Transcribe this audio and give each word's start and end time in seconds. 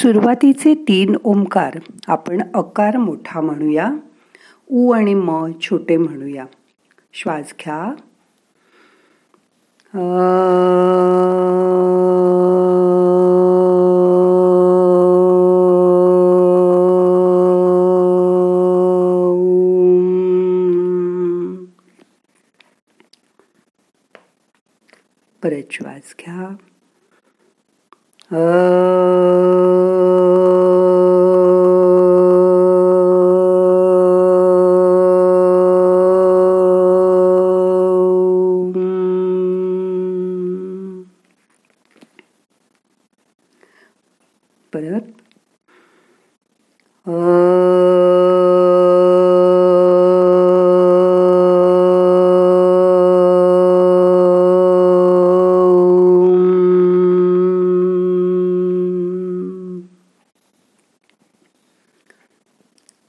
सुरुवातीचे 0.00 0.74
तीन 0.74 1.16
ओंकार 1.24 1.78
आपण 2.08 2.40
अकार 2.54 2.96
मोठा 2.96 3.40
म्हणूया 3.40 3.90
उ 4.70 4.90
आणि 4.90 5.14
म 5.14 5.52
छोटे 5.60 5.96
म्हणूया. 5.96 6.44
श्वास 7.12 7.54
घ्या. 7.60 7.94
परत 25.42 25.72
श्वास 25.72 26.14
घ्या. 26.20 26.54
परत. 44.72 45.12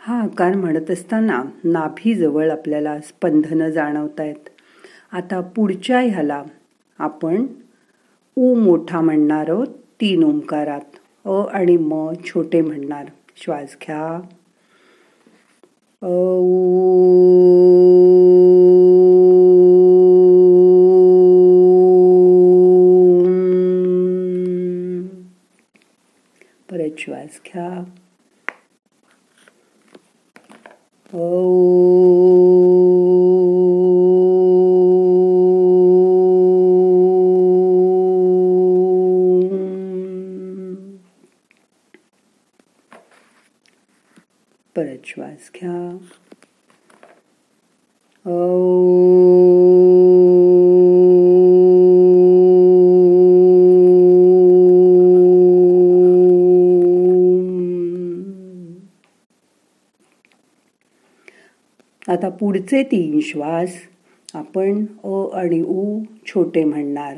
हा 0.00 0.14
आकार 0.22 0.54
म्हणत 0.56 0.90
असताना 0.90 1.42
नाभीजवळ 1.64 2.50
आपल्याला 2.50 2.98
स्पंदनं 3.00 3.68
जाणवत 3.70 4.20
आहेत 4.20 4.48
आता 5.12 5.40
पुढच्या 5.56 6.00
ह्याला 6.00 6.42
आपण 6.98 7.46
उ 8.36 8.54
मोठा 8.54 9.00
म्हणणार 9.00 9.50
आहोत 9.50 9.66
तीन 10.00 10.24
ओंकारात. 10.24 10.93
अ 11.26 11.30
आणि 11.30 11.76
म 11.76 12.12
छोटे 12.24 12.60
म्हणणार. 12.60 13.04
श्वास 13.36 13.76
घ्या. 13.82 14.20
अ 16.02 16.40
परत 26.70 26.98
श्वास 26.98 27.40
घ्या. 27.46 27.84
परत 44.76 44.98
श्वास 45.04 45.50
घ्या 45.54 45.98
ओ 48.26 48.60
आता 62.08 62.28
पुढचे 62.28 62.82
तीन 62.82 63.20
श्वास 63.20 63.74
आपण 64.34 64.84
अ 65.04 65.36
आणि 65.36 65.62
उ 65.62 66.02
छोटे 66.26 66.64
म्हणणार 66.64 67.16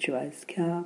श्वास 0.07 0.45
घ्या 0.50 0.81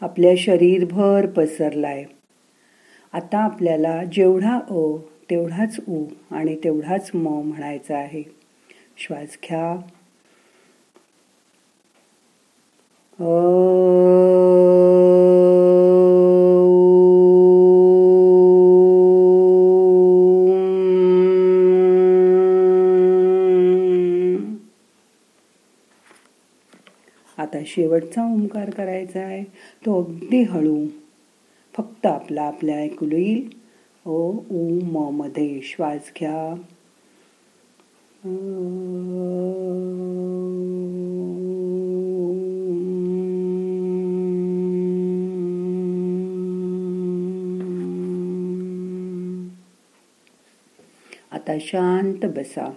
आपल्या 0.00 0.34
शरीरभर 0.38 1.26
पसरलाय. 1.26 2.04
आता 3.12 3.38
आपल्याला 3.38 4.04
जेवढा 4.04 4.58
अ 4.70 4.96
तेवढाच 5.30 5.80
उ 5.88 6.04
आणि 6.30 6.56
तेवढाच 6.64 7.10
म 7.14 7.28
म्हणायचा 7.44 7.96
आहे. 7.96 8.22
श्वास 8.96 9.38
घ्या. 9.44 9.76
आता 13.20 14.03
शेवटचा 27.66 28.32
ओंकार 28.32 28.70
करायचा 28.70 29.20
आहे 29.20 29.44
तो 29.86 30.04
अगदी 30.04 30.42
हळू. 30.42 30.86
फक्त 31.76 32.06
आपला 32.06 32.42
आपल्या 32.42 32.76
ऐकू 32.76 33.06
येईल. 33.06 33.48
ओ 34.06 34.32
उ 34.50 34.68
म 34.82 35.10
मध्ये 35.16 35.60
श्वास 35.62 36.12
घ्या. 36.20 36.54
आता 51.32 51.56
शांत 51.60 52.30
बसा. 52.36 52.72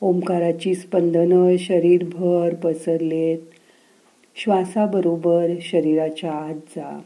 ओंकाराची 0.00 0.74
स्पंदनं 0.74 1.56
शरीरभर 1.58 2.54
पसरलेत. 2.54 3.38
श्वासाबरोबर 4.38 5.50
शरीराच्या 5.60 6.32
आत 6.32 6.54
जा. 6.54 7.00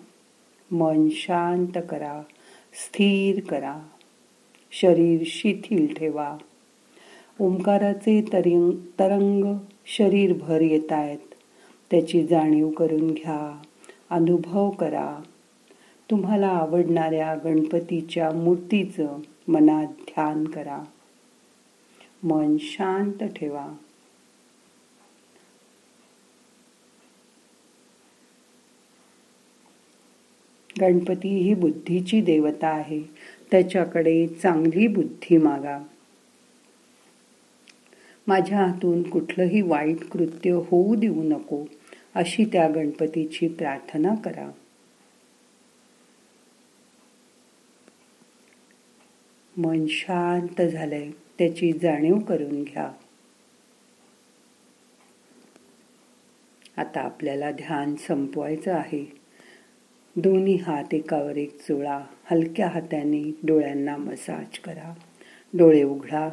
मन 0.71 1.09
शांत 1.11 1.79
करा. 1.89 2.23
स्थिर 2.75 3.41
करा. 3.41 3.79
शरीर 4.73 5.23
शिथिल 5.27 5.95
ठेवा. 5.95 6.37
ओंकाराचे 7.41 8.25
तरंग 8.33 8.71
तरंग 8.73 9.59
शरीरभर 9.87 10.61
येत 10.61 10.93
आहेत 10.93 11.19
त्याची 11.91 12.27
जाणीव 12.27 12.71
करून 12.71 13.11
घ्या. 13.11 13.63
अनुभव 14.11 14.71
करा. 14.71 15.23
तुम्हाला 16.11 16.49
आवडणाऱ्या 16.49 17.35
गणपतीच्या 17.45 18.31
मूर्तीचं 18.31 19.19
मनात 19.49 19.87
ध्यान 19.87 20.45
करा. 20.45 20.83
मन 22.23 22.57
शांत 22.61 23.25
ठेवा. 23.25 23.67
गणपती 30.81 31.29
ही 31.29 31.55
बुद्धीची 31.55 32.21
देवता 32.21 32.69
आहे. 32.69 33.03
त्याच्याकडे 33.51 34.27
चांगली 34.27 34.87
बुद्धी 34.87 35.37
मागा. 35.37 35.79
माझ्या 38.27 38.59
हातून 38.59 39.11
कुठलंही 39.11 39.61
वाईट 39.61 40.05
कृत्य 40.05 40.51
होऊ 40.51 40.95
देऊ 40.95 41.23
नको 41.23 41.65
अशी 42.15 42.45
त्या 42.45 42.69
गणपतीची 42.69 43.49
प्रार्थना 43.49 44.15
करा. 44.15 44.51
मन 49.57 49.87
शांत 49.89 50.63
झालंय 50.63 51.11
त्याची 51.11 51.73
जाणीव 51.73 52.19
करून 52.19 52.63
घ्या. 52.63 52.93
आता 56.77 57.01
आपल्याला 57.01 57.51
ध्यान 57.51 57.95
संपवायचं 57.95 58.75
आहे. 58.75 59.20
दोन्ही 60.17 60.57
हात 60.57 60.95
एकावर 60.95 61.37
एक 61.37 61.61
चोळा 61.61 62.01
हलक्या 62.31 62.69
हाताने 62.69 63.39
डोळ्यांना 63.43 63.97
मसाज 63.97 64.59
करा. 64.59 64.95
डोळे 65.55 65.83
उघडा. 65.83 66.29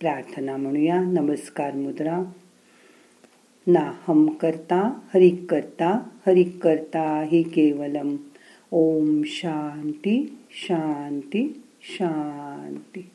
प्रार्थना 0.00 0.56
म्हणूया. 0.56 1.00
नमस्कार 1.00 1.74
मुद्रा. 1.74 2.22
ना 3.66 3.92
हम 4.08 4.30
करता 4.30 5.00
हरिक 5.14 5.50
करता 5.50 6.08
हरिक 6.26 6.58
करता 6.62 7.22
हि 7.22 7.42
केवलम. 7.42 8.16
ओम 8.70 9.22
शांती 9.26 10.38
शांती 10.50 11.62
शांती. 11.82 13.10